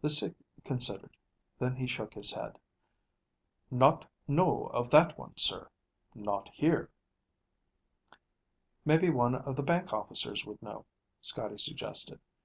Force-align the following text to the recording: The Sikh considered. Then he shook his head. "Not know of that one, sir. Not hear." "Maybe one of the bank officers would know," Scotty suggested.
The 0.00 0.08
Sikh 0.08 0.36
considered. 0.62 1.16
Then 1.58 1.74
he 1.74 1.88
shook 1.88 2.14
his 2.14 2.30
head. 2.32 2.60
"Not 3.72 4.06
know 4.28 4.66
of 4.66 4.88
that 4.90 5.18
one, 5.18 5.36
sir. 5.36 5.68
Not 6.14 6.48
hear." 6.50 6.92
"Maybe 8.84 9.10
one 9.10 9.34
of 9.34 9.56
the 9.56 9.64
bank 9.64 9.92
officers 9.92 10.46
would 10.46 10.62
know," 10.62 10.86
Scotty 11.22 11.58
suggested. 11.58 12.20